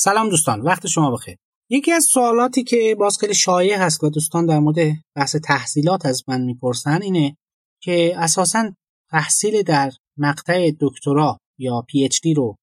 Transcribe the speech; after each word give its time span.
سلام 0.00 0.28
دوستان 0.28 0.60
وقت 0.60 0.86
شما 0.86 1.10
بخیر. 1.10 1.36
یکی 1.70 1.92
از 1.92 2.04
سوالاتی 2.04 2.64
که 2.64 2.96
باز 2.98 3.18
خیلی 3.18 3.34
شایع 3.34 3.78
هست 3.78 4.04
و 4.04 4.10
دوستان 4.10 4.46
در 4.46 4.58
مورد 4.58 4.76
بحث 5.16 5.36
تحصیلات 5.36 6.06
از 6.06 6.22
من 6.28 6.40
می‌پرسن 6.40 7.02
اینه 7.02 7.36
که 7.82 8.14
اساسا 8.16 8.72
تحصیل 9.10 9.62
در 9.62 9.90
مقطع 10.16 10.70
دکترا 10.80 11.38
یا 11.58 11.84
پی 11.88 12.04
اچ 12.04 12.20
دی 12.20 12.34
رو 12.34 12.56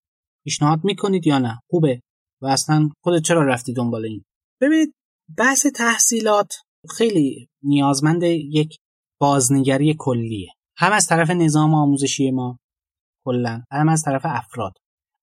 پیشنهاد 0.43 0.79
می‌کنید 0.83 1.27
یا 1.27 1.39
نه؟ 1.39 1.59
خوبه؟ 1.69 2.01
و 2.41 2.47
اصلا 2.47 2.89
خودت 3.03 3.23
چرا 3.23 3.43
رفتی 3.43 3.73
دنبال 3.73 4.05
این؟ 4.05 4.23
ببینید 4.61 4.93
بحث 5.37 5.65
تحصیلات 5.65 6.53
خیلی 6.97 7.47
نیازمند 7.63 8.23
یک 8.23 8.77
بازنگری 9.19 9.95
کلیه. 9.99 10.49
هم 10.77 10.91
از 10.91 11.07
طرف 11.07 11.29
نظام 11.29 11.73
آموزشی 11.73 12.31
ما 12.31 12.59
کلا 13.25 13.63
هم 13.71 13.89
از 13.89 14.03
طرف 14.03 14.21
افراد. 14.25 14.73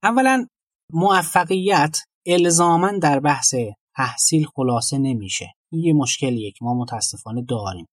اولا 0.02 0.46
موفقیت 0.92 1.98
الزاما 2.26 2.92
در 3.02 3.20
بحث 3.20 3.54
تحصیل 3.96 4.46
خلاصه 4.56 4.98
نمیشه. 4.98 5.54
این 5.72 5.84
یه 5.84 5.92
مشکلیه 5.92 6.50
که 6.50 6.64
ما 6.64 6.74
متاسفانه 6.74 7.42
داریم. 7.42 7.86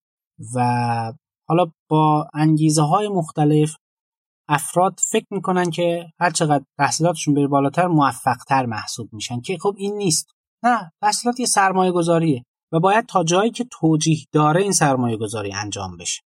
و 0.55 1.13
حالا 1.49 1.72
با 1.89 2.30
انگیزه 2.34 2.81
های 2.81 3.08
مختلف 3.08 3.75
افراد 4.49 4.99
فکر 5.12 5.25
می‌کنن 5.31 5.70
که 5.70 6.05
هر 6.20 6.30
چقدر 6.30 6.63
تحصیلاتشون 6.77 7.34
بره 7.34 7.48
بالاتر 7.48 7.88
موفقتر 7.88 8.66
محسوب 8.66 9.13
میشن 9.13 9.41
که 9.41 9.58
خب 9.58 9.75
این 9.77 9.97
نیست. 9.97 10.27
نه 10.63 10.91
تحصیلات 11.02 11.39
یه 11.39 11.45
سرمایه 11.45 11.91
گذاریه 11.91 12.45
و 12.72 12.80
باید 12.80 13.05
تا 13.05 13.23
جایی 13.23 13.52
که 13.52 13.66
توجیه 13.72 14.25
داره 14.31 14.61
این 14.61 14.72
سرمایه 14.72 15.17
گذاری 15.17 15.53
انجام 15.53 15.97
بشه. 15.97 16.22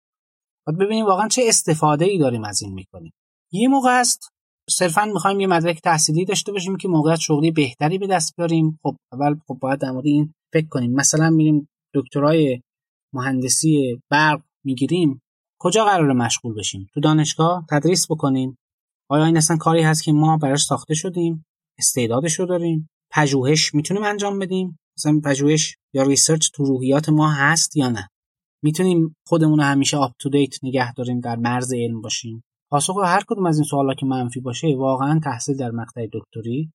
باید 0.68 0.80
ببینیم 0.80 1.06
واقعا 1.06 1.28
چه 1.28 1.44
استفاده 1.48 2.06
ای 2.06 2.18
داریم 2.18 2.44
از 2.44 2.62
این 2.62 2.74
می‌کنیم. 2.74 3.14
یه 3.52 3.68
موقع 3.68 4.00
است 4.00 4.33
صرفا 4.70 5.06
می‌خوایم 5.06 5.40
یه 5.40 5.48
مدرک 5.48 5.82
تحصیلی 5.82 6.26
داشته 6.26 6.52
باشیم 6.52 6.78
که 6.78 6.88
موقعیت 6.88 7.20
شغلی 7.20 7.52
بهتری 7.52 7.98
به 7.98 8.08
دست 8.08 8.36
بیاریم. 8.38 8.80
خب 8.84 8.96
اول 9.14 9.36
خب 9.48 9.58
باید 9.62 9.80
در 9.80 9.92
مورد 9.92 10.06
این 10.06 10.34
فکر 10.54 10.68
کنیم. 10.68 10.92
مثلا 10.94 11.30
میریم 11.30 11.68
دکترای 11.94 12.62
مهندسی 13.14 14.02
برق 14.10 14.42
می‌گیریم. 14.66 15.22
کجا 15.60 15.86
قرار 15.86 16.14
مشغول 16.14 16.56
بشیم؟ 16.56 16.88
تو 16.94 17.00
دانشگاه 17.00 17.66
تدریس 17.70 18.12
بکنیم؟ 18.12 18.58
آیا 19.10 19.26
این 19.26 19.38
اصلا 19.38 19.58
کاری 19.58 19.82
هست 19.82 20.04
که 20.04 20.12
ما 20.12 20.38
براش 20.38 20.64
ساخته 20.64 20.94
شدیم؟ 20.94 21.46
استعدادش 21.80 22.40
رو 22.40 22.46
داریم؟ 22.46 22.90
پژوهش 23.12 23.74
می‌تونیم 23.74 24.04
انجام 24.04 24.40
بدیم؟ 24.40 24.80
مثلا 24.98 25.22
پژوهش 25.26 25.78
یا 25.94 26.04
research 26.04 26.50
تو 26.54 26.64
روحیات 26.64 27.10
ما 27.10 27.32
هست 27.32 27.78
یا 27.78 27.90
نه؟ 27.90 28.08
می‌تونیم 28.64 29.16
خودمون 29.28 29.60
رو 29.60 29.66
همیشه 29.66 29.98
آپ 29.98 30.12
تو 30.20 30.30
دیت 30.30 30.56
نگه 30.64 30.94
داریم 30.94 31.20
در 31.20 31.36
مرز 31.36 31.74
علم 31.74 32.02
باشیم. 32.02 32.44
پاسخ 32.74 32.98
هر 33.06 33.24
کدوم 33.28 33.46
از 33.46 33.58
این 33.58 33.64
سوالا 33.64 33.94
که 33.94 34.06
منفی 34.06 34.40
باشه 34.40 34.76
واقعا 34.78 35.20
تحصیل 35.24 35.58
در 35.58 35.72
مقطع 35.72 36.08
دکتری 36.14 36.72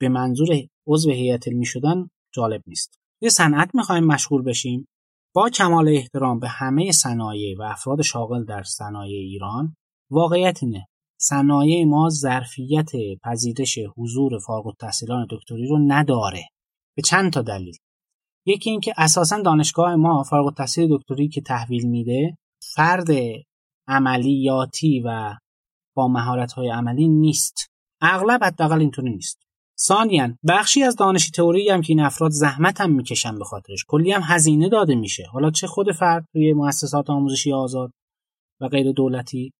به 0.00 0.08
منظور 0.08 0.48
عضو 0.86 1.10
هیئت 1.10 1.48
علمی 1.48 1.66
شدن 1.66 2.10
جالب 2.34 2.62
نیست. 2.66 2.94
یه 3.22 3.28
صنعت 3.28 3.74
می‌خوایم 3.74 4.04
مشغول 4.04 4.42
بشیم. 4.42 4.88
با 5.34 5.50
کمال 5.50 5.88
احترام 5.88 6.38
به 6.38 6.48
همه 6.48 6.92
صنایع 6.92 7.58
و 7.58 7.62
افراد 7.62 8.02
شاغل 8.02 8.44
در 8.44 8.62
صنایع 8.62 9.18
ایران 9.18 9.76
واقعیت 10.10 10.62
اینه 10.62 10.86
صنایع 11.20 11.84
ما 11.84 12.08
ظرفیت 12.08 12.90
پذیرش 13.24 13.78
حضور 13.96 14.38
فارغ 14.38 14.66
التحصیلان 14.66 15.26
دکتری 15.30 15.66
رو 15.66 15.78
نداره. 15.86 16.42
به 16.96 17.02
چند 17.02 17.32
تا 17.32 17.42
دلیل. 17.42 17.76
یکی 18.46 18.70
اینکه 18.70 18.94
اساسا 18.96 19.42
دانشگاه 19.42 19.96
ما 19.96 20.22
فارغ 20.22 20.46
التحصیل 20.46 20.88
دکتری 20.96 21.28
که 21.28 21.40
تحویل 21.40 21.88
میده 21.88 22.36
فرد 22.74 23.08
عملیاتی 23.90 25.02
و 25.06 25.34
با 25.96 26.08
مهارت 26.08 26.52
های 26.52 26.70
عملی 26.70 27.08
نیست. 27.08 27.66
اغلب 28.00 28.44
حداقل 28.44 28.80
اینطوری 28.80 29.10
نیست. 29.10 29.38
ثانیا 29.80 30.28
بخشی 30.48 30.82
از 30.82 30.96
دانش 30.96 31.30
تئوری 31.30 31.68
هم 31.68 31.80
که 31.80 31.92
این 31.92 32.00
افراد 32.00 32.30
زحمت 32.30 32.80
هم 32.80 32.92
می‌کشن 32.92 33.38
به 33.38 33.44
خاطرش. 33.44 33.84
کلی 33.88 34.12
هم 34.12 34.22
هزینه 34.24 34.68
داده 34.68 34.94
میشه. 34.94 35.26
حالا 35.32 35.50
چه 35.50 35.66
خود 35.66 35.92
فرد 35.92 36.24
توی 36.32 36.52
مؤسسات 36.52 37.10
آموزشی 37.10 37.52
آزاد 37.52 37.90
و 38.60 38.68
غیر 38.68 38.92
دولتی 38.92 39.52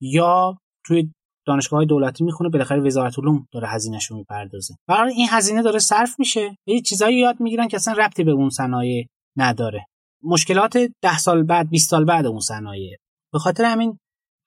یا 0.00 0.58
توی 0.86 1.12
دانشگاه 1.46 1.84
دولتی 1.84 2.24
می‌خونه 2.24 2.50
بالاخره 2.50 2.80
وزارت 2.80 3.18
علوم 3.18 3.46
داره 3.52 3.68
هزینهش 3.68 4.06
رو 4.06 4.16
می‌پردازه. 4.16 4.74
برای 4.88 5.14
این 5.14 5.26
هزینه 5.30 5.62
داره 5.62 5.78
صرف 5.78 6.18
میشه. 6.18 6.56
یه 6.66 6.80
چیزایی 6.80 7.18
یاد 7.18 7.40
می‌گیرن 7.40 7.68
که 7.68 7.76
اصلا 7.76 7.94
ربطی 7.94 8.24
به 8.24 8.32
اون 8.32 8.50
صنایع 8.50 9.06
نداره. 9.36 9.86
مشکلات 10.22 10.76
ده 11.02 11.18
سال 11.18 11.42
بعد 11.42 11.70
20 11.70 11.90
سال 11.90 12.04
بعد 12.04 12.26
اون 12.26 12.40
صنایع. 12.40 12.96
به 13.32 13.38
خاطر 13.38 13.64
همین 13.64 13.98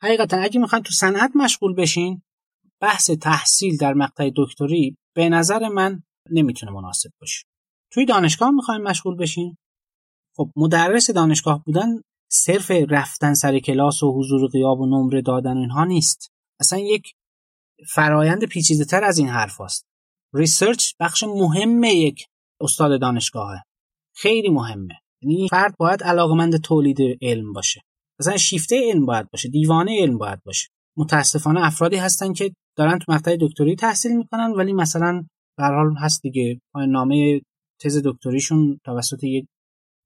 حقیقتا 0.02 0.38
اگه 0.38 0.60
می‌خواین 0.60 0.84
تو 0.84 0.94
صنعت 0.94 1.32
مشغول 1.36 1.76
بشین 1.76 2.22
بحث 2.82 3.12
تحصیل 3.12 3.78
در 3.78 3.94
مقطع 3.94 4.32
دکتری 4.36 4.98
به 5.16 5.30
نظر 5.30 5.68
من 5.68 6.04
نمی‌تونه 6.32 6.72
مناسب 6.72 7.10
باشه. 7.22 7.46
توی 7.92 8.06
دانشگاه 8.06 8.52
می‌خوایم 8.52 8.82
مشغول 8.82 9.16
بشین؟ 9.16 9.58
خب 10.36 10.52
مدرس 10.56 11.10
دانشگاه 11.10 11.64
بودن 11.64 12.02
صرف 12.32 12.72
رفتن 12.72 13.34
سر 13.34 13.60
کلاس 13.60 14.04
و 14.04 14.20
حضور 14.20 14.48
غیاب 14.48 14.80
و 14.80 14.86
نمره 14.86 15.22
دادن 15.22 15.58
اینها 15.58 15.86
نیست. 15.86 16.32
اصلا 16.60 16.80
یک 16.80 17.14
فرایند 17.94 18.46
پیچیده 18.46 18.86
تر 18.86 19.04
از 19.04 19.18
این 19.18 19.28
حرف 19.28 19.62
هست. 19.62 19.86
ریسرچ 20.34 20.92
بخش 21.00 21.24
مهم 21.24 21.84
یک 21.84 22.26
استاد 22.62 23.02
دانشگاهه. 23.02 23.64
خیلی 24.16 24.50
مهمه. 24.50 24.94
یعنی 25.22 25.48
فرد 25.50 25.78
باید 25.78 26.04
علاقمند 26.04 26.62
تولید 26.62 26.98
علم 27.22 27.54
باشه. 27.54 27.82
مثلا 28.20 28.38
شیفته 28.38 28.82
علم 28.92 29.06
باید 29.06 29.30
باشه 29.32 29.50
دیوانه 29.50 30.02
علم 30.02 30.18
باید 30.18 30.44
باشه. 30.44 30.70
متاسفانه 30.98 31.66
افرادی 31.66 31.96
هستن 31.96 32.34
که 32.34 32.56
دارن 32.78 33.00
تو 33.00 33.12
مقطع 33.12 33.38
دکتری 33.42 33.76
تحصیل 33.76 34.18
می‌کنن 34.18 34.52
ولی 34.52 34.74
مثلا 34.74 35.26
به 35.58 35.64
حال 35.64 35.96
هست 35.98 36.22
دیگه. 36.22 36.62
نامه 36.76 37.42
تز 37.82 38.02
دکتریشون 38.06 38.80
توسط 38.86 39.24
یک 39.24 39.46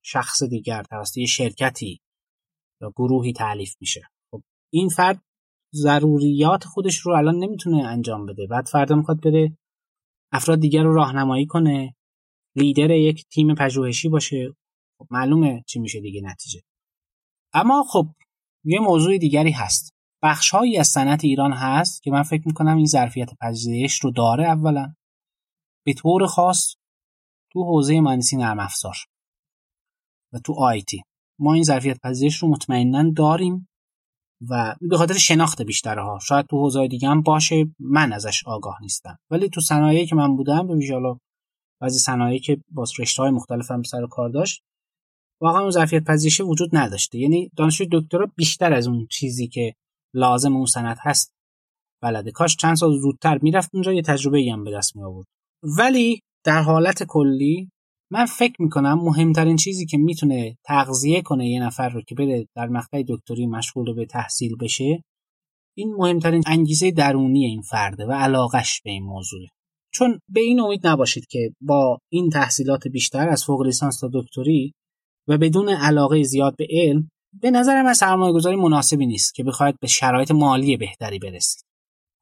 شخص 0.06 0.44
دیگر 0.44 0.84
توسط 0.84 1.18
یه 1.18 1.25
شرکتی 1.25 2.00
یا 2.81 2.94
گروهی 2.96 3.34
تعلیف 3.34 3.75
میشه. 3.81 4.02
خب 4.31 4.44
این 4.73 4.90
فرد 4.90 5.22
ضروریات 5.75 6.63
خودش 6.63 6.97
رو 6.97 7.13
الان 7.13 7.35
نمی‌تونه 7.35 7.84
انجام 7.84 8.25
بده. 8.25 8.47
بعد 8.47 8.66
فردا 8.66 8.96
می‌خواد 8.96 9.22
بره 9.22 9.57
افراد 10.31 10.59
دیگر 10.59 10.84
رو 10.84 10.94
راهنمایی 10.94 11.46
کنه. 11.46 11.96
لیدر 12.56 12.91
یک 12.91 13.25
تیم 13.31 13.56
پژوهشی 13.56 14.09
باشه. 14.09 14.53
خب 15.00 15.07
معلومه 15.12 15.63
چی 15.68 15.79
میشه 15.79 16.02
دیگه 16.02 16.22
نتیجه. 16.22 16.62
اما 17.53 17.84
خب 17.90 18.08
یه 18.66 18.80
موضوع 18.80 19.18
دیگری 19.18 19.52
هست. 19.52 19.94
بخشهایی 20.24 20.78
از 20.78 20.88
صنعت 20.88 21.24
ایران 21.24 21.53
هست 21.53 22.03
که 22.03 22.12
من 22.12 22.24
فکر 22.24 22.44
می‌کنم 22.47 22.78
این 22.78 22.86
ظرفیت 22.86 23.30
پذیرش 23.41 24.00
رو 24.00 24.12
داره 24.12 24.46
اولا. 24.46 24.94
به 25.86 25.94
طور 25.94 26.28
خاص 26.28 26.75
تو 27.52 27.64
حوزه 27.64 28.02
مهندسی 28.02 28.38
نرم 28.38 28.59
افزار 28.59 28.96
و 30.34 30.40
تو 30.40 30.53
آیتی 30.53 31.03
ما 31.40 31.53
این 31.53 31.64
ظرفیت 31.64 32.00
پذیرش 32.02 32.38
رو 32.38 32.47
مطمئنا 32.47 33.12
داریم 33.18 33.70
و 34.50 34.75
به 34.81 34.97
خاطر 34.97 35.14
شناخت 35.14 35.62
بیشتره 35.62 36.03
ها. 36.03 36.20
شاید 36.20 36.46
تو 36.46 36.58
حوزه 36.58 36.88
دیگه 36.88 37.09
هم 37.09 37.22
باشه 37.22 37.66
من 37.80 38.14
ازش 38.14 38.44
آگاه 38.46 38.81
نیستم. 38.81 39.18
ولی 39.30 39.50
تو 39.50 39.62
صنایعی 39.62 40.06
که 40.06 40.16
من 40.16 40.35
بودم 40.35 40.68
به 40.68 40.75
ویژه 40.75 41.00
بعضی 41.81 42.00
صنایعی 42.00 42.40
که 42.40 42.62
با 42.72 42.85
رشته 43.00 43.22
های 43.22 43.31
مختلف 43.31 43.72
هم 43.72 43.84
سر 43.84 44.08
کار 44.08 44.30
داشت 44.30 44.64
واقعا 45.43 45.61
اون 45.61 45.71
ظرفیت 45.71 46.03
پذیرش 46.03 46.41
وجود 46.41 46.69
نداشته. 46.73 47.19
یعنی 47.19 47.51
دانشجوی 47.57 47.87
دکترا 47.91 48.31
بیشتر 48.35 48.73
از 48.73 48.87
اون 48.87 49.07
چیزی 49.11 49.47
که 49.47 49.73
لازم 50.15 50.55
اون 50.55 50.65
سند 50.65 50.97
هست 51.01 51.33
بلده. 52.01 52.31
کاش 52.31 52.55
چند 52.55 52.75
سال 52.75 52.99
زودتر 52.99 53.39
می‌رفت 53.41 53.69
اونجا 53.73 53.93
یه 53.93 54.01
تجربه 54.01 54.49
هم 54.53 54.63
به 54.63 54.71
دست 54.71 54.95
می 54.95 55.03
آورد 55.03 55.27
ولی 55.77 56.19
در 56.45 56.61
حالت 56.61 57.03
کلی 57.03 57.69
من 58.11 58.25
فکر 58.25 58.61
می‌کنم 58.61 58.93
مهمترین 58.93 59.55
چیزی 59.55 59.85
که 59.85 59.97
می‌تونه 59.97 60.57
تغذیه 60.65 61.21
کنه 61.21 61.49
یه 61.49 61.63
نفر 61.63 61.89
رو 61.89 62.01
که 62.01 62.15
بره 62.15 62.45
در 62.55 62.67
مقطع 62.67 63.03
دکتری 63.07 63.47
مشغول 63.47 63.93
به 63.93 64.05
تحصیل 64.05 64.55
بشه 64.55 65.03
این 65.77 65.93
مهمترین 65.93 66.43
انگیزه 66.47 66.91
درونی 66.91 67.45
این 67.45 67.61
فرده 67.61 68.05
و 68.05 68.11
علاقش 68.11 68.81
به 68.81 68.91
این 68.91 69.03
موضوع 69.03 69.47
چون 69.93 70.19
به 70.29 70.39
این 70.39 70.59
امید 70.59 70.87
نباشید 70.87 71.25
که 71.29 71.53
با 71.61 71.97
این 72.11 72.29
تحصیلات 72.29 72.87
بیشتر 72.87 73.29
از 73.29 73.43
فوق 73.43 73.61
لیسانس 73.61 73.99
تا 73.99 74.09
دکتری 74.13 74.73
و 75.28 75.37
بدون 75.37 75.70
علاقه 75.70 76.23
زیاد 76.23 76.55
به 76.55 76.67
علم 76.70 77.09
به 77.41 77.52
نظر 77.52 77.81
من 77.81 77.93
سرمایه 77.93 78.34
گذاری 78.34 78.55
مناسبی 78.55 79.05
نیست 79.05 79.35
که 79.35 79.43
بخواید 79.43 79.75
به 79.79 79.87
شرایط 79.87 80.31
مالی 80.31 80.78
بهتری 80.78 81.20
برسید. 81.20 81.64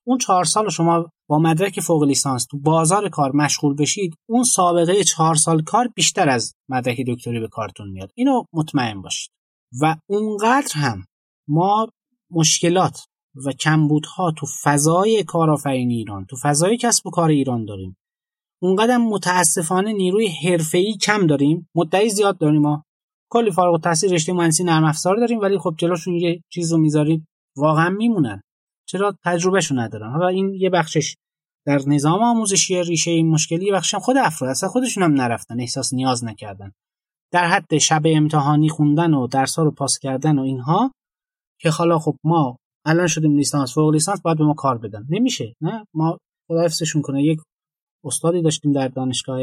اون 0.07 0.17
چهار 0.17 0.43
سال 0.43 0.69
شما 0.69 1.09
با 1.27 1.39
مدرک 1.39 1.79
فوق 1.79 2.03
لیسانس 2.03 2.45
تو 2.45 2.59
بازار 2.59 3.09
کار 3.09 3.31
مشغول 3.35 3.75
بشید 3.75 4.15
اون 4.29 4.43
سابقه 4.43 5.03
چهار 5.03 5.35
سال 5.35 5.61
کار 5.61 5.87
بیشتر 5.95 6.29
از 6.29 6.53
مدرک 6.69 7.01
دکتری 7.07 7.39
به 7.39 7.47
کارتون 7.47 7.89
میاد. 7.89 8.11
اینو 8.15 8.43
مطمئن 8.53 9.01
باشید. 9.01 9.31
و 9.81 9.95
اونقدر 10.09 10.71
هم 10.75 11.05
ما 11.47 11.87
مشکلات 12.31 13.05
و 13.45 13.51
کمبودها 13.51 14.31
تو 14.37 14.47
فضای 14.63 15.23
کارآفرینی 15.23 15.95
ایران 15.95 16.25
تو 16.25 16.35
فضای 16.43 16.77
کسب 16.77 17.07
و 17.07 17.09
کار 17.09 17.29
ایران 17.29 17.65
داریم. 17.65 17.97
اونقدر 18.61 18.97
متاسفانه 18.97 19.93
نیروی 19.93 20.27
حرفه‌ای 20.27 20.97
کم 20.97 21.27
داریم 21.27 21.69
مدعی 21.75 22.09
زیاد 22.09 22.37
داریم 22.37 22.61
ما. 22.61 22.83
کلی 23.31 23.51
فارغ 23.51 23.73
التحصیل 23.73 24.13
رشته 24.13 24.33
مهندسی 24.33 24.63
نرم 24.63 24.83
افزار 24.83 25.15
داریم 25.15 25.39
ولی 25.39 25.57
خب 25.57 25.75
جلوشون 25.77 26.13
یه 26.13 26.41
چیزو 26.53 26.77
می‌ذارید 26.77 27.25
واقعا 27.57 27.89
میمونن. 27.89 28.41
چرا؟ 28.87 29.17
تجربهشون 29.25 29.79
ندارن. 29.79 30.11
حالا 30.11 30.27
این 30.27 30.53
یه 30.53 30.69
بخشش 30.69 31.15
در 31.65 31.79
نظام 31.87 32.21
آموزشی 32.23 32.83
ریشه 32.83 33.11
این 33.11 33.29
مشکلی 33.29 33.71
بخشم 33.71 33.99
خود 33.99 34.17
افراد. 34.17 34.51
اصلا 34.51 34.69
خودشون 34.69 35.03
هم 35.03 35.13
نرفتن 35.13 35.59
احساس 35.59 35.93
نیاز 35.93 36.23
نکردن. 36.23 36.71
در 37.31 37.47
حد 37.47 37.77
شب 37.77 38.01
امتحانی 38.05 38.69
خوندن 38.69 39.13
و 39.13 39.27
درس 39.27 39.59
رو 39.59 39.71
پاس 39.71 39.99
کردن 39.99 40.39
و 40.39 40.41
اینها 40.41 40.91
که 41.59 41.69
حالا 41.69 41.99
خب 41.99 42.15
ما 42.23 42.57
الان 42.85 43.07
شدیم 43.07 43.35
لیسانس 43.35 43.73
فوق 43.73 43.89
لیسانس 43.89 44.21
باید 44.21 44.37
به 44.37 44.43
ما 44.43 44.53
کار 44.53 44.77
بدن. 44.77 45.05
نمیشه 45.09 45.53
نه؟ 45.61 45.85
ما 45.93 46.17
خدا 46.47 46.61
حفظشون 46.61 47.01
کنه. 47.01 47.23
یک 47.23 47.39
استادی 48.05 48.41
داشتیم 48.41 48.71
در 48.71 48.87
دانشگاه 48.87 49.41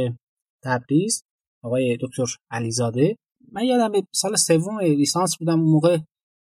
تبریز 0.65 1.23
آقای 1.65 1.97
دکتر 2.01 2.25
علیزاده. 2.51 3.17
من 3.53 3.65
یادم 3.65 3.93
به 3.93 4.03
سال 4.13 4.37
سوم 4.37 4.81
لیسانس 4.81 5.37
بودم 5.37 5.61
موقع 5.61 5.99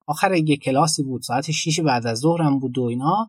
آخر 0.06 0.32
یک 0.34 0.62
کلاسی 0.62 1.02
بود 1.02 1.22
ساعت 1.22 1.50
6 1.50 1.80
بعد 1.80 2.06
از 2.06 2.18
ظهرم 2.18 2.58
بود 2.58 2.78
و 2.78 2.82
اینا. 2.82 3.28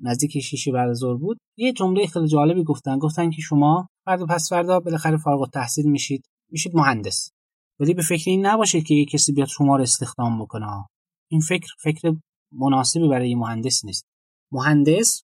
نزدیک 0.00 0.38
6 0.38 0.68
بعد 0.68 0.88
از 0.88 0.96
ظهر 0.96 1.16
بود. 1.16 1.38
یه 1.56 1.72
جمله 1.72 2.06
خیلی 2.06 2.28
جالبی 2.28 2.64
گفتن 2.64 2.98
گفتن 2.98 3.30
که 3.30 3.42
شما 3.42 3.88
فردا 4.04 4.26
پس 4.26 4.48
فردا 4.48 4.80
بالاخره 4.80 5.16
فارغ 5.16 5.40
التحصیل 5.40 5.86
میشید 5.90 6.24
میشید 6.50 6.76
مهندس. 6.76 7.30
ولی 7.80 7.94
به 7.94 8.02
فکر 8.02 8.30
این 8.30 8.46
نباشید 8.46 8.86
که 8.86 8.94
یه 8.94 9.04
کسی 9.04 9.32
بیاد 9.32 9.48
شما 9.48 9.76
رو 9.76 9.82
استخدام 9.82 10.42
بکنه. 10.42 10.86
این 11.30 11.40
فکر 11.40 11.68
فکر 11.78 12.16
مناسبی 12.52 13.08
برای 13.08 13.30
یه 13.30 13.36
مهندس 13.36 13.84
نیست. 13.84 14.06
مهندس 14.52 15.22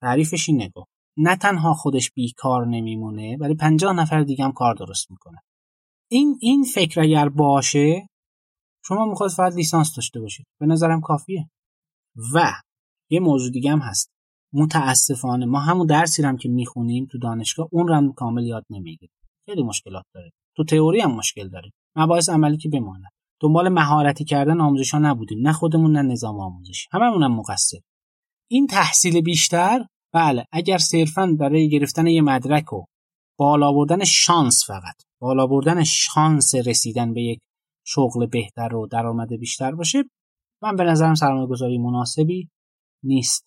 تعریفش 0.00 0.48
اینه 0.48 0.70
نه 1.16 1.36
تنها 1.36 1.74
خودش 1.74 2.10
بیکار 2.10 2.66
نمیمونه 2.66 3.36
ولی 3.40 3.54
پنجاه 3.54 3.92
نفر 3.92 4.22
دیگه 4.22 4.44
هم 4.44 4.52
کار 4.52 4.74
درست 4.74 5.10
می‌کنه. 5.10 5.38
این 6.10 6.38
این 6.40 6.64
فکر 6.74 7.00
اگر 7.00 7.28
باشه 7.28 8.08
شما 8.84 9.06
می‌خواد 9.06 9.30
فقط 9.30 9.52
لیسانس 9.52 9.96
داشته 9.96 10.20
باشید. 10.20 10.46
به 10.60 10.66
نظرم 10.66 11.00
کافیه. 11.00 11.50
و 12.34 12.52
یه 13.10 13.20
موضوع 13.20 13.50
دیگه 13.50 13.70
هم 13.70 13.78
هست. 13.78 14.10
متاسفانه 14.52 15.46
ما 15.46 15.60
همون 15.60 15.86
درسی 15.86 16.22
هم 16.22 16.36
که 16.36 16.48
می‌خونیم 16.48 17.06
تو 17.12 17.18
دانشگاه 17.18 17.68
اون 17.72 17.88
رو 17.88 17.94
هم 17.94 18.12
کامل 18.12 18.44
یاد 18.44 18.64
نمی‌گیریم. 18.70 19.14
خیلی 19.46 19.62
مشکلات 19.62 20.04
داره. 20.14 20.30
تو 20.56 20.64
تئوری 20.64 21.00
هم 21.00 21.14
مشکل 21.14 21.48
داریم 21.48 21.72
مباحث 21.96 22.28
عملی 22.28 22.56
که 22.56 22.68
بمانه 22.68 23.08
دنبال 23.40 23.68
مهارتی 23.68 24.24
کردن 24.24 24.60
آموزش 24.60 24.90
ها 24.90 24.98
نبودیم. 24.98 25.38
نه 25.46 25.52
خودمون 25.52 25.92
نه 25.92 26.02
نظام 26.02 26.40
آموزش. 26.40 26.88
هممونم 26.92 27.36
مقصر. 27.36 27.78
این 28.50 28.66
تحصیل 28.66 29.20
بیشتر 29.20 29.86
بله 30.12 30.44
اگر 30.52 30.78
صرفا 30.78 31.36
برای 31.40 31.68
گرفتن 31.68 32.06
یه 32.06 32.22
مدرک 32.22 32.72
و 32.72 32.84
بالا 33.38 33.72
بردن 33.72 34.04
شانس 34.04 34.64
فقط. 34.66 34.94
بالا 35.24 35.46
بردن 35.46 35.84
شانس 35.84 36.54
رسیدن 36.54 37.14
به 37.14 37.22
یک 37.22 37.38
شغل 37.86 38.26
بهتر 38.26 38.74
و 38.74 38.86
درآمد 38.86 39.32
بیشتر 39.32 39.74
باشه 39.74 40.04
من 40.62 40.76
به 40.76 40.84
نظرم 40.84 41.14
سرمایه 41.14 41.46
گذاری 41.46 41.78
مناسبی 41.78 42.48
نیست. 43.04 43.44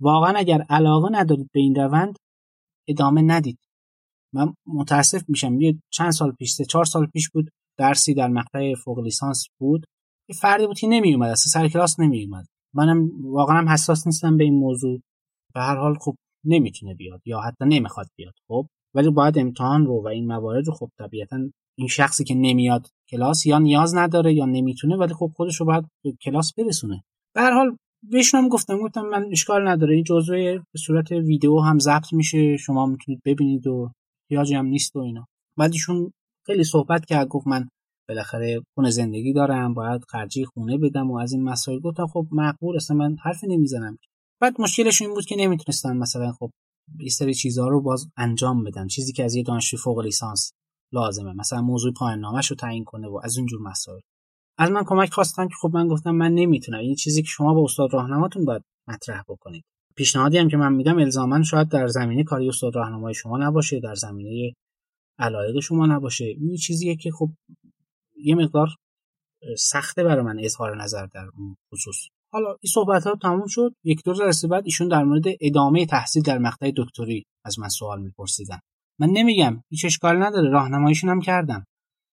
واقعا 0.00 0.38
اگر 0.38 0.62
علاقه 0.62 1.08
ندارید 1.12 1.50
به 1.52 1.60
این 1.60 1.74
روند 1.74 2.16
ادامه 2.88 3.22
ندید. 3.22 3.58
من 4.34 4.54
متاسف 4.66 5.22
میشم. 5.28 5.60
یه 5.60 5.78
چند 5.92 6.10
سال 6.10 6.32
پیش 6.32 6.52
سه 6.52 6.64
چهار 6.64 6.84
سال 6.84 7.06
پیش 7.06 7.30
بود 7.30 7.50
درسی 7.78 8.14
در 8.14 8.28
مقطع 8.28 8.74
فوق 8.84 8.98
لیسانس 8.98 9.46
بود. 9.60 9.86
یه 10.28 10.36
فردی 10.36 10.66
بود 10.66 10.78
که 10.78 10.86
نمیومد 10.86 11.30
اصلا 11.30 11.50
سر 11.62 11.68
کلاس 11.68 12.00
نمیومد 12.00 12.46
منم 12.74 13.10
واقعا 13.24 13.72
حساس 13.72 14.06
نیستم 14.06 14.36
به 14.36 14.44
این 14.44 14.54
موضوع. 14.54 15.00
به 15.54 15.60
هر 15.60 15.76
حال 15.76 15.98
خب 16.00 16.14
نمی‌تونه 16.44 16.94
بیاد 16.94 17.20
یا 17.26 17.40
حتی 17.40 17.64
نمی‌خواد 17.64 18.06
بیاد. 18.16 18.34
خب 18.48 18.66
ولی 18.96 19.10
باید 19.10 19.38
امتحان 19.38 19.86
رو 19.86 20.02
و 20.02 20.06
این 20.06 20.26
موارد 20.26 20.66
رو 20.66 20.72
خب 20.72 20.90
طبیعتا 20.98 21.38
این 21.78 21.88
شخصی 21.88 22.24
که 22.24 22.34
نمیاد 22.34 22.86
کلاس 23.10 23.46
یا 23.46 23.58
نیاز 23.58 23.94
نداره 23.94 24.34
یا 24.34 24.44
نمی‌تونه 24.46 24.96
ولی 24.96 25.14
خب 25.14 25.32
خودش 25.36 25.60
رو 25.60 25.66
باید 25.66 25.84
به 26.04 26.12
کلاس 26.22 26.52
برسونه. 26.54 27.04
به 27.34 27.40
هر 27.40 27.52
حال 27.52 27.76
بهشون 28.10 28.48
گفتم 28.48 28.78
گفتم 28.78 29.02
من 29.02 29.26
اشکال 29.32 29.68
نداره. 29.68 29.94
این 29.94 30.04
جزوه 30.04 30.58
به 30.72 30.78
صورت 30.86 31.12
ویدیو 31.12 31.58
هم 31.58 31.78
ضبط 31.78 32.12
میشه 32.12 32.56
شما 32.56 32.86
می‌تونید 32.86 33.20
ببینید 33.24 33.66
و 33.66 33.90
احتیاجی 34.22 34.54
هم 34.54 34.66
نیست 34.66 34.96
و 34.96 34.98
اینا. 34.98 35.26
بعدشون 35.58 36.12
خیلی 36.46 36.64
صحبت 36.64 37.04
کرد 37.06 37.28
گفت 37.28 37.46
من 37.46 37.68
بالاخره 38.08 38.62
خونه 38.74 38.90
زندگی 38.90 39.32
دارم 39.32 39.74
باید 39.74 40.04
خرجی 40.08 40.44
خونه 40.44 40.78
بدم 40.78 41.10
و 41.10 41.18
از 41.18 41.32
این 41.32 41.42
مسائل. 41.42 41.80
گفتم 41.80 42.06
خب 42.06 42.26
مقبول 42.32 42.76
اصلا 42.76 42.96
من 42.96 43.16
حرفی 43.22 43.46
نمی‌زنم. 43.46 43.98
بعد 44.40 44.60
مشکلش 44.60 45.02
این 45.02 45.14
بود 45.14 45.24
که 45.24 45.36
نمی‌تونستن 45.36 45.96
مثلا 45.96 46.32
خب 46.32 46.50
یه 46.98 47.10
سری 47.10 47.34
چیزها 47.34 47.68
رو 47.68 47.80
باز 47.80 48.08
انجام 48.16 48.64
بدن. 48.64 48.86
چیزی 48.86 49.12
که 49.12 49.24
از 49.24 49.34
یه 49.34 49.42
دانشجوی 49.42 49.78
فوق 49.78 49.98
لیسانس 50.00 50.52
لازمه. 50.92 51.32
مثلا 51.32 51.62
موضوع 51.62 51.92
پایان 51.92 52.18
نامش 52.18 52.50
رو 52.50 52.56
تعیین 52.56 52.84
کنه 52.84 53.08
و 53.08 53.20
از 53.24 53.38
اونجور 53.38 53.60
مسائل. 53.62 54.00
از 54.58 54.70
من 54.70 54.84
کمک 54.86 55.12
خواستن 55.12 55.48
که 55.48 55.54
خب 55.60 55.70
من 55.74 55.88
گفتم 55.88 56.10
من 56.10 56.32
نمی‌تونم. 56.32 56.78
این 56.78 56.94
چیزی 56.94 57.22
که 57.22 57.28
شما 57.28 57.54
با 57.54 57.64
استاد 57.64 57.94
راهنماتون 57.94 58.44
باید 58.44 58.62
مطرح 58.88 59.22
بکنید. 59.28 59.64
پیشنهادی 59.96 60.38
هم 60.38 60.48
که 60.48 60.56
من 60.56 60.72
میدم 60.72 60.98
الزاما 60.98 61.42
شاید 61.42 61.68
در 61.68 61.86
زمینه 61.86 62.24
کاری 62.24 62.48
استاد 62.48 62.76
راهنمای 62.76 63.14
شما 63.14 63.38
نباشه 63.38 63.80
در 63.80 63.94
زمینه 63.94 64.52
علایق 65.18 65.60
شما 65.60 65.86
نباشه. 65.86 66.24
این 66.24 66.56
چیزیه 66.56 66.96
که 66.96 67.10
خب 67.10 67.30
یه 68.16 68.34
مقدار 68.34 68.68
سخته 69.58 70.04
برای 70.04 70.24
من 70.24 70.38
اظهار 70.40 70.82
نظر 70.82 71.06
در 71.06 71.26
اون 71.36 71.56
خصوص. 71.72 71.96
حالا 72.32 72.48
این 72.48 72.70
صحبت 72.74 73.06
ها 73.06 73.14
تموم 73.22 73.46
شد. 73.48 73.74
یک 73.84 74.00
دو 74.04 74.14
جلسه 74.14 74.48
بعد 74.48 74.62
ایشون 74.64 74.88
در 74.88 75.04
مورد 75.04 75.24
ادامه 75.40 75.86
تحصیل 75.86 76.22
در 76.22 76.38
مقطع 76.38 76.72
دکتری 76.76 77.24
از 77.44 77.58
من 77.58 77.68
سوال 77.68 78.02
میپرسیدن. 78.02 78.58
من 79.00 79.08
نمیگم 79.10 79.62
هیچ 79.70 79.84
اشکال 79.84 80.22
نداره 80.22 80.50
راهنماییشون 80.50 81.10
هم 81.10 81.20
کردم. 81.20 81.64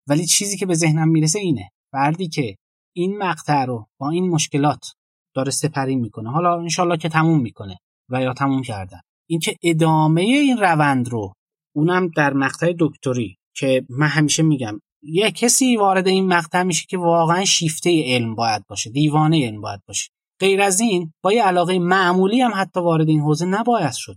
ولی 0.09 0.27
چیزی 0.27 0.57
که 0.57 0.67
به 0.67 0.75
ذهنم 0.75 1.09
می‌رسه 1.09 1.39
اینه. 1.39 1.69
فردی 1.93 2.29
که 2.29 2.57
این 2.97 3.19
مقطع 3.19 3.65
رو 3.65 3.87
با 4.01 4.11
این 4.11 4.31
مشکلات 4.31 4.93
داره 5.35 5.51
سپری 5.51 5.97
می‌کنه. 5.97 6.31
حالا 6.31 6.61
انشالله 6.61 6.97
که 6.97 7.09
تموم 7.09 7.41
می‌کنه 7.41 7.77
و 8.11 8.23
یا 8.23 8.33
تموم 8.33 8.63
کردن. 8.63 9.01
اینکه 9.29 9.57
ادامه 9.63 10.21
این 10.21 10.59
روند 10.59 11.09
رو 11.09 11.33
اونم 11.77 12.09
در 12.09 12.33
مقطع 12.33 12.75
دکتری 12.79 13.37
که 13.57 13.87
من 13.89 14.07
همیشه 14.07 14.43
میگم 14.43 14.81
یه 15.09 15.31
کسی 15.31 15.77
وارد 15.77 16.09
این 16.09 16.27
مقطع 16.27 16.63
میشه 16.63 16.87
که 16.89 16.99
واقعا 16.99 17.45
شیفته 17.45 18.03
علم 18.07 18.35
باید 18.35 18.63
باشه 18.69 18.91
دیوانه 18.91 19.47
علم 19.47 19.61
باید 19.61 19.81
باشه. 19.89 20.11
غیر 20.41 20.63
از 20.63 20.81
این 20.81 21.13
با 21.23 21.33
یه 21.33 21.43
علاقه 21.43 21.79
معمولی 21.79 22.41
هم 22.41 22.53
حتی 22.55 22.81
وارد 22.81 23.09
این 23.09 23.21
حوزه 23.21 23.47
نباید 23.47 23.93
شد. 23.93 24.17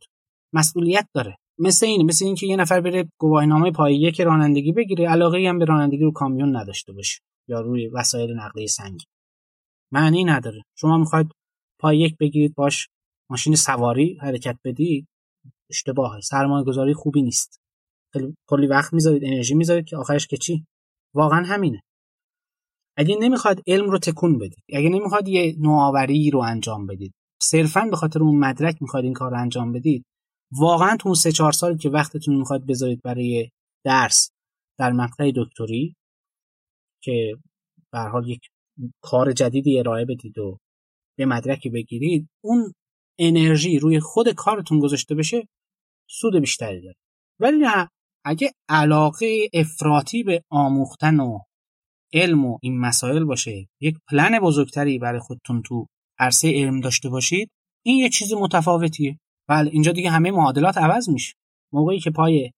مسئولیت 0.54 1.08
داره. 1.14 1.36
مثل 1.60 1.86
این 1.86 2.06
مثل 2.06 2.26
اینکه 2.26 2.48
یه 2.48 2.56
نفر 2.56 2.82
بره 2.82 3.10
گواهینامه 3.20 3.72
پای 3.72 3.96
یک 3.96 4.22
رانندگی 4.22 4.72
بگیره 4.72 5.08
علاقه 5.08 5.46
هم 5.50 5.60
به 5.60 5.66
رانندگی 5.66 6.04
رو 6.04 6.12
کامیون 6.12 6.56
نداشته 6.56 6.94
باشه 6.94 7.20
یا 7.48 7.62
روی 7.62 7.88
وسایل 7.88 8.34
نقلیه 8.34 8.68
سنگی. 8.68 9.06
معنی 9.92 10.24
نداره. 10.24 10.62
شما 10.78 10.98
می‌خواید 10.98 11.28
پای 11.80 12.00
یک 12.00 12.18
بگیرید 12.18 12.56
باش 12.56 12.88
ماشین 13.30 13.56
سواری 13.56 14.18
حرکت 14.22 14.58
بدید 14.64 15.08
اشتباهه. 15.70 16.22
سرمایه 16.22 16.66
گذاری 16.66 16.94
خوبی 16.94 17.22
نیست. 17.22 17.60
کلی 18.48 18.68
وقت 18.68 18.94
می‌ذارید 18.94 19.26
انرژی 19.26 19.56
می‌ذارید 19.56 19.86
که 19.86 19.98
آخرش 19.98 20.28
که 20.28 20.38
چی؟ 20.38 20.66
واقعا 21.14 21.44
همینه. 21.46 21.82
اگه 22.98 23.16
نمی‌خواد 23.22 23.62
علم 23.68 23.90
رو 23.90 24.00
تکون 24.00 24.38
بدید 24.38 24.64
اگه 24.74 24.90
نمی‌خواد 24.90 25.28
یه 25.28 25.56
نوآوری 25.60 26.30
رو 26.30 26.40
انجام 26.40 26.86
بدید 26.86 27.14
صرفا 27.42 27.88
به 27.90 27.96
خاطر 27.96 28.24
اون 28.24 28.40
مدرک 28.40 28.82
می‌خواد 28.82 29.04
این 29.04 29.14
کار 29.14 29.32
رو 29.32 29.42
انجام 29.42 29.72
بدید 29.72 30.06
واقعا 30.52 30.98
تو 30.98 31.10
اون 31.10 31.16
سه 31.16 31.32
چهار 31.32 31.52
سالی 31.52 31.78
که 31.78 31.90
وقتتون 31.90 32.36
می‌خواد 32.36 32.66
بذارید 32.66 33.02
برای 33.02 33.50
درس 33.86 34.30
در 34.80 34.92
مقطع 34.92 35.32
دکتری 35.36 35.96
که 37.04 37.38
به 37.92 38.00
حال 38.00 38.30
یک 38.30 38.42
کار 39.02 39.32
جدیدی 39.32 39.80
ارائه 39.80 40.06
بدید 40.06 40.38
و 40.38 40.58
به 41.18 41.26
مدرکی 41.26 41.70
بگیرید 41.70 42.28
اون 42.44 42.74
انرژی 43.20 43.80
روی 43.80 44.00
خود 44.00 44.30
کارتون 44.30 44.80
گذاشته 44.80 45.16
بشه 45.16 45.48
سود 46.10 46.36
بیشتری 46.36 46.82
داره. 46.82 46.96
ولی 47.40 47.58
نه 47.58 47.90
اگه 48.26 48.52
علاقه 48.70 49.50
افراطی 49.54 50.24
به 50.24 50.44
آموختن 50.52 51.20
و 51.20 51.40
علم 52.14 52.46
و 52.46 52.58
این 52.62 52.80
مسائل 52.80 53.24
باشه 53.24 53.68
یک 53.82 53.98
پلن 54.10 54.40
بزرگتری 54.40 55.00
برای 55.00 55.20
خودتون 55.20 55.62
تو 55.62 55.88
عرصه 56.20 56.52
علم 56.52 56.82
داشته 56.82 57.10
باشید 57.10 57.50
این 57.86 57.98
یه 57.98 58.10
چیز 58.10 58.34
متفاوتیه. 58.34 59.20
بله 59.50 59.72
اینجا 59.72 59.92
دیگه 59.92 60.10
همه 60.10 60.32
معادلات 60.32 60.78
عوض 60.78 61.10
میشه. 61.10 61.34
موقعی 61.74 62.00
که 62.00 62.12
پای 62.12 62.52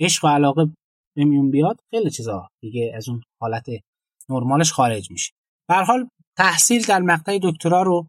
عشق 0.00 0.24
و 0.24 0.28
علاقه 0.28 0.70
بمیون 1.16 1.50
بیاد 1.50 1.80
خیلی 1.90 2.10
چیزا 2.10 2.48
دیگه 2.62 2.92
از 2.96 3.08
اون 3.08 3.22
حالت 3.40 3.66
نرمالش 4.28 4.72
خارج 4.72 5.10
میشه. 5.10 5.32
به 5.68 5.74
حال 5.74 6.08
تحصیل 6.36 6.84
در 6.86 7.00
مقطع 7.00 7.38
دکترا 7.42 7.82
رو 7.82 8.06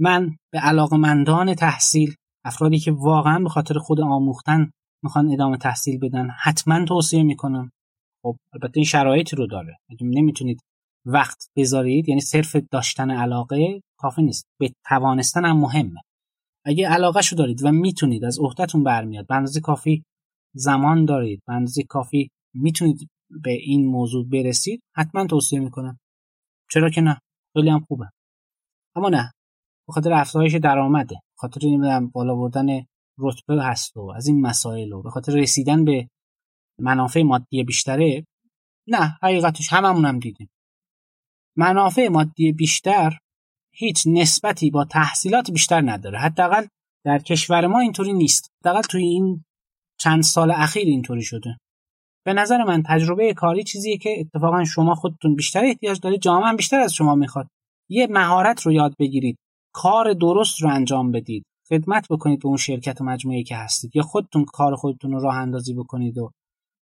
من 0.00 0.36
به 0.52 0.58
علاقمندان 0.58 1.54
تحصیل 1.54 2.14
افرادی 2.44 2.78
که 2.78 2.92
واقعا 2.92 3.38
به 3.38 3.48
خاطر 3.48 3.78
خود 3.78 4.00
آموختن 4.00 4.70
می‌خوان 5.02 5.32
ادامه 5.32 5.56
تحصیل 5.56 5.98
بدن. 5.98 6.28
حتما 6.42 6.84
توصیه 6.84 7.22
می‌کنم. 7.22 7.70
خب 8.22 8.36
البته 8.52 8.72
این 8.74 8.84
شرایطی 8.84 9.36
رو 9.36 9.46
داره. 9.46 9.76
اگه 9.90 10.06
نمی‌تونید 10.06 10.60
وقت 11.06 11.48
بذارید 11.56 12.08
یعنی 12.08 12.20
صرف 12.20 12.56
داشتن 12.56 13.10
علاقه 13.10 13.80
کافی 13.98 14.22
نیست. 14.22 14.44
به 14.60 14.72
توانستن 14.88 15.44
هم 15.44 15.60
مهمه. 15.60 16.00
اگه 16.64 16.88
علاقه 16.88 17.22
شو 17.22 17.36
دارید 17.36 17.64
و 17.64 17.72
می‌تونید 17.72 18.24
از 18.24 18.38
عهدهتون 18.38 18.84
برمیاد 18.84 19.26
به 19.26 19.34
اندازه 19.34 19.60
کافی 19.60 20.04
زمان 20.54 21.04
دارید 21.04 21.42
به 21.46 21.52
اندازه 21.52 21.82
کافی 21.82 22.30
می‌تونید 22.54 23.08
به 23.42 23.50
این 23.50 23.86
موضوع 23.86 24.28
برسید 24.28 24.80
حتما 24.96 25.26
توصیه 25.26 25.60
می‌کنم. 25.60 25.98
چرا 26.70 26.90
که 26.90 27.00
نه؟ 27.00 27.18
خیلی 27.56 27.70
هم 27.70 27.80
خوبه. 27.88 28.10
اما 28.96 29.08
نه. 29.08 29.32
به 29.86 29.92
خاطر 29.92 30.12
افزایش 30.12 30.54
درآمده. 30.54 31.20
خاطر 31.38 31.66
نمی‌دونم 31.66 32.08
بالا 32.08 32.34
بردن 32.34 32.66
رتبه 33.20 33.64
هست 33.64 33.96
و 33.96 34.12
از 34.16 34.26
این 34.26 34.40
مسائل 34.40 34.92
و 34.92 35.02
به 35.02 35.10
خاطر 35.10 35.32
رسیدن 35.32 35.84
به 35.84 36.08
منافع 36.80 37.22
مادی 37.22 37.64
بیشتره 37.64 38.24
نه 38.88 39.18
حقیقتش 39.22 39.72
هممون 39.72 40.04
هم 40.04 40.18
دیدیم. 40.18 40.50
منافع 41.56 42.08
مادی 42.08 42.52
بیشتر 42.52 43.18
هیچ 43.74 44.04
نسبتی 44.06 44.70
با 44.70 44.84
تحصیلات 44.84 45.50
بیشتر 45.50 45.80
نداره. 45.80 46.18
حداقل 46.18 46.66
در 47.04 47.18
کشور 47.18 47.66
ما 47.66 47.80
اینطوری 47.80 48.12
نیست. 48.12 48.50
حداقل 48.62 48.82
توی 48.82 49.02
این 49.02 49.44
چند 50.00 50.22
سال 50.22 50.50
اخیر 50.50 50.86
اینطوری 50.86 51.22
شده. 51.22 51.56
به 52.26 52.32
نظر 52.32 52.64
من 52.64 52.82
تجربه 52.86 53.34
کاری 53.34 53.64
چیزیه 53.64 53.98
که 53.98 54.10
اتفاقا 54.20 54.64
شما 54.64 54.94
خودتون 54.94 55.34
بیشتر 55.34 55.64
احتیاج 55.64 56.00
دارید 56.00 56.20
جامعه 56.20 56.56
بیشتر 56.56 56.80
از 56.80 56.94
شما 56.94 57.14
می‌خواد. 57.14 57.48
یه 57.90 58.06
مهارت 58.06 58.62
رو 58.62 58.72
یاد 58.72 58.94
بگیرید. 58.98 59.38
کار 59.74 60.12
درست 60.12 60.62
رو 60.62 60.68
انجام 60.68 61.12
بدید. 61.12 61.44
خدمت 61.72 62.06
بکنید 62.10 62.40
به 62.40 62.46
اون 62.46 62.56
شرکت 62.56 63.00
و 63.00 63.04
مجموعه 63.04 63.42
که 63.42 63.56
هستید 63.56 63.96
یا 63.96 64.02
خودتون 64.02 64.44
کار 64.44 64.76
خودتون 64.76 65.12
رو 65.12 65.20
راه 65.20 65.36
اندازی 65.36 65.74
بکنید 65.74 66.18
و 66.18 66.30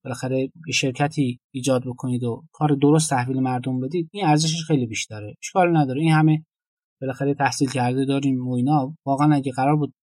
بالاخره 0.05 0.41
یه 0.41 0.73
شرکتی 0.73 1.41
ایجاد 1.55 1.83
بکنید 1.87 2.25
و 2.25 2.45
کار 2.53 2.77
درست 2.83 3.11
تحویل 3.11 3.41
مردم 3.41 3.81
بدید 3.81 4.09
این 4.13 4.27
ارزشش 4.27 4.65
خیلی 4.67 4.87
بیشتره. 4.87 5.35
اشکال 5.43 5.77
نداره. 5.77 6.01
این 6.01 6.13
همه 6.13 6.45
بالاخره 7.01 7.35
تحصیل 7.35 7.71
کرده 7.71 8.05
داریم 8.05 8.49
و 8.49 8.55
اینا. 8.55 8.97
واقعا 9.07 9.35
اگه 9.35 9.53
قرار 9.53 9.77
بود 9.77 9.95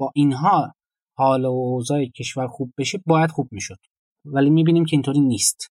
با 0.00 0.12
اینها 0.14 0.74
حال 1.16 1.44
و 1.44 1.48
اوضاع 1.48 2.04
کشور 2.04 2.46
خوب 2.46 2.72
بشه 2.78 3.02
باید 3.06 3.30
خوب 3.30 3.48
می‌شد. 3.52 3.78
ولی 4.24 4.50
می‌بینیم 4.50 4.84
که 4.84 4.96
اینطوری 4.96 5.20
نیست. 5.20 5.68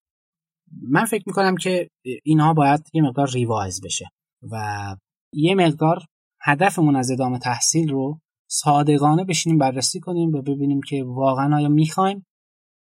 من 0.82 1.04
فکر 1.04 1.24
می‌کنم 1.26 1.56
که 1.56 1.88
اینها 2.24 2.54
باید 2.54 2.90
یه 2.94 3.02
مقدار 3.02 3.30
ریوایز 3.30 3.80
بشه 3.84 4.04
و 4.50 4.96
یه 5.32 5.54
مقدار 5.54 5.98
هدفمون 6.42 6.96
از 6.96 7.10
ادامه 7.10 7.38
تحصیل 7.38 7.88
رو 7.88 8.20
صادقانه 8.54 9.24
بشینیم 9.24 9.58
بررسی 9.58 10.00
کنیم 10.00 10.34
و 10.34 10.42
ببینیم 10.42 10.80
که 10.88 11.04
واقعا 11.04 11.56
آیا 11.56 11.68
می‌خوایم 11.68 12.26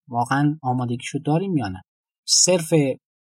واقعا 0.09 0.59
آمادگیشو 0.63 1.19
داریم 1.19 1.57
یا 1.57 1.69
نه. 1.69 1.83
صرف 2.27 2.73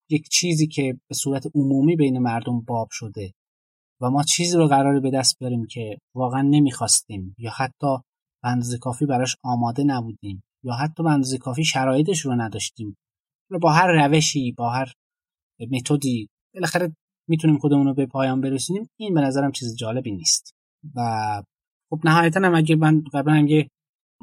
یک 0.09 0.29
چیزی 0.31 0.67
که 0.67 0.99
به 1.09 1.15
صورت 1.15 1.47
عمومی 1.55 1.95
بین 1.95 2.19
مردم 2.19 2.61
باب 2.61 2.87
شده 2.91 3.33
و 4.01 4.09
ما 4.09 4.23
چیزی 4.23 4.57
رو 4.57 4.67
قراره 4.67 4.99
به 4.99 5.11
دست 5.11 5.39
بیاریم 5.39 5.65
که 5.65 5.97
واقعا 6.15 6.41
نمی‌خواستیم 6.41 7.35
یا 7.37 7.51
حتی 7.57 7.97
به 8.43 8.49
اندازه 8.49 8.77
کافی 8.77 9.05
براش 9.05 9.35
آماده 9.43 9.83
نبودیم 9.83 10.43
یا 10.63 10.73
حتی 10.73 11.03
به 11.03 11.09
اندازه 11.09 11.37
کافی 11.37 11.63
شرایطش 11.63 12.19
رو 12.19 12.35
نداشتیم. 12.35 12.97
با 13.61 13.71
هر 13.71 13.87
روشی 13.87 14.51
با 14.51 14.69
هر 14.69 14.93
متدی 15.71 16.29
بالاخره 16.53 16.95
می‌تونیم 17.27 17.57
خودمون 17.57 17.87
رو 17.87 17.93
به 17.93 18.05
پایان 18.05 18.41
برسونیم. 18.41 18.89
این 18.99 19.13
به 19.13 19.21
نظرم 19.21 19.51
چیز 19.51 19.75
جالبی 19.75 20.11
نیست 20.11 20.55
و 20.95 21.01
خب 21.91 21.99
نهایتا 22.03 22.39
هم 22.39 22.55
اگه 22.55 22.75
من 22.75 23.03
قبلا 23.13 23.33
هم 23.33 23.47
یه 23.47 23.69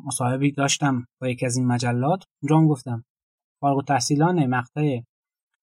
مصاحبی 0.06 0.52
داشتم 0.52 1.06
با 1.20 1.28
یکی 1.28 1.46
از 1.46 1.56
این 1.56 1.66
مجلات 1.66 2.24
اونجا 2.42 2.58
هم 2.58 2.68
گفتم 2.68 3.04
فارغ 3.60 3.76
التحصیلان 3.76 4.46
مقطع 4.46 5.00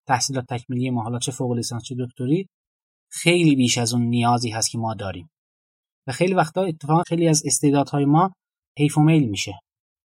تحصیلات 0.07 0.45
تکمیلی 0.50 0.89
ما 0.89 1.03
حالا 1.03 1.19
چه 1.19 1.31
فوق 1.31 1.51
لیسانس 1.51 1.83
چه 1.83 1.95
دکتری 2.00 2.47
خیلی 3.12 3.55
بیش 3.55 3.77
از 3.77 3.93
اون 3.93 4.03
نیازی 4.03 4.50
هست 4.50 4.71
که 4.71 4.77
ما 4.77 4.93
داریم. 4.93 5.29
و 6.07 6.12
خیلی 6.12 6.33
وقتا 6.33 6.63
اتفاقا 6.63 7.03
خیلی 7.07 7.27
از 7.27 7.43
استعدادهای 7.45 8.05
ما 8.05 8.33
حیف 8.77 8.97
و 8.97 9.01
میل 9.01 9.29
میشه. 9.29 9.59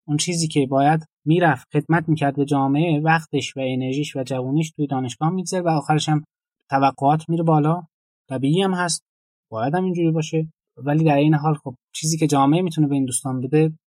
اون 0.08 0.16
چیزی 0.16 0.48
که 0.48 0.66
باید 0.66 1.06
می‌رفت 1.26 1.66
خدمت 1.72 2.08
می‌کرد 2.08 2.36
به 2.36 2.44
جامعه 2.44 3.00
وقتش 3.00 3.56
و 3.56 3.60
انرژیش 3.60 4.16
و 4.16 4.22
جوونیش 4.22 4.70
توی 4.70 4.86
دانشگاه 4.86 5.30
میگذره 5.30 5.60
و 5.60 5.68
آخرش 5.68 6.08
هم 6.08 6.24
توقعات 6.70 7.28
میره 7.28 7.42
بالا. 7.42 7.82
طبیعی 8.28 8.62
هم 8.62 8.74
هست. 8.74 9.02
باید 9.50 9.74
هم 9.74 9.84
اینجوری 9.84 10.10
باشه. 10.10 10.52
ولی 10.76 11.04
در 11.04 11.16
این 11.16 11.34
حال 11.34 11.54
خب 11.54 11.74
چیزی 11.94 12.18
که 12.18 12.26
جامعه 12.26 12.62
می‌تونه 12.62 12.86
به 12.86 12.94
این 12.94 13.04
دوستان 13.04 13.40
بده 13.40 13.78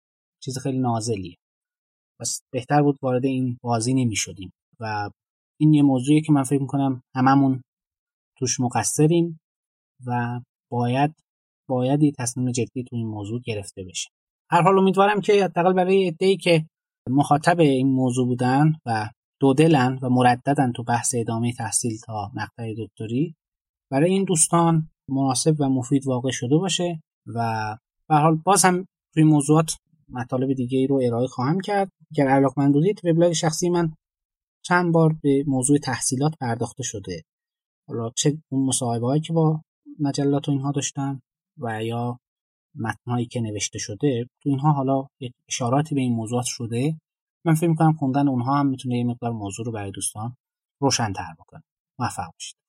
چیز 0.43 0.57
خیلی 0.57 0.79
نازلیه. 0.79 1.35
پس 2.19 2.41
بهتر 2.53 2.81
بود 2.81 2.97
وارد 3.01 3.25
این 3.25 3.57
بازی 3.61 3.93
نمی‌شدیم. 3.93 4.51
و 4.79 5.09
این 5.59 5.73
یه 5.73 5.83
موضوعی 5.83 6.21
که 6.21 6.31
من 6.31 6.43
فکر 6.43 6.61
می‌کنم 6.61 7.01
هممون 7.15 7.61
توش 8.37 8.59
مقصریم 8.59 9.39
و 10.05 10.41
باید 10.71 11.15
باید 11.69 12.03
یه 12.03 12.11
تصمیم 12.11 12.51
جدی 12.51 12.83
تو 12.83 12.95
این 12.95 13.07
موضوع 13.07 13.41
گرفته 13.45 13.83
بشه. 13.83 14.09
هر 14.51 14.61
حال 14.61 14.79
امیدوارم 14.79 15.21
که 15.21 15.43
حداقل 15.43 15.73
برای 15.73 16.07
عده‌ای 16.07 16.37
که 16.37 16.65
مخاطب 17.09 17.59
این 17.59 17.87
موضوع 17.87 18.27
بودن 18.27 18.73
و 18.85 19.09
دو 19.41 19.53
دلن 19.53 19.99
و 20.01 20.09
مرددن 20.09 20.71
تو 20.71 20.83
بحث 20.83 21.15
ادامه 21.17 21.53
تحصیل 21.53 21.97
تا 22.05 22.31
مقطع 22.35 22.73
دکتری 22.77 23.35
برای 23.91 24.11
این 24.11 24.23
دوستان 24.23 24.89
مناسب 25.09 25.55
و 25.59 25.69
مفید 25.69 26.07
واقع 26.07 26.31
شده 26.31 26.57
باشه 26.57 27.01
و 27.25 27.77
به 28.09 28.15
حال 28.15 28.35
باز 28.35 28.65
هم 28.65 28.85
توی 29.13 29.23
موضوعات 29.23 29.77
مطالب 30.09 30.53
دیگه 30.53 30.87
رو 30.87 31.01
ارائه 31.03 31.27
خواهم 31.27 31.59
کرد. 31.59 31.89
اگر 32.11 32.27
علاقمند 32.27 32.73
بودید 32.73 33.01
وبلاگ 33.05 33.33
شخصی 33.33 33.69
من 33.69 33.93
چند 34.65 34.93
بار 34.93 35.15
به 35.21 35.43
موضوع 35.47 35.77
تحصیلات 35.77 36.37
پرداخته 36.41 36.83
شده. 36.83 37.23
حالا 37.87 38.09
چه 38.15 38.37
اون 38.51 38.65
مصاحبه 38.65 39.07
هایی 39.07 39.21
که 39.21 39.33
با 39.33 39.61
مجلات 39.99 40.47
و 40.47 40.51
اینها 40.51 40.71
داشتم 40.71 41.21
و 41.57 41.83
یا 41.83 42.19
متنهایی 42.75 43.25
که 43.25 43.41
نوشته 43.41 43.79
شده 43.79 44.25
تو 44.43 44.49
اینها 44.49 44.71
حالا 44.71 45.07
اشاراتی 45.49 45.95
به 45.95 46.01
این 46.01 46.13
موضوعات 46.13 46.45
شده. 46.45 46.97
من 47.45 47.53
فکر 47.53 47.69
می‌کنم 47.69 47.93
خوندن 47.93 48.27
اونها 48.27 48.59
هم 48.59 48.67
می‌تونه 48.67 48.97
یه 48.97 49.03
مقدار 49.03 49.31
موضوع 49.31 49.65
رو 49.65 49.71
برای 49.71 49.91
دوستان 49.91 50.35
روشن 50.81 51.13
تر 51.13 51.33
بکنه. 51.39 51.63
موفق 51.99 52.31
باشید. 52.33 52.64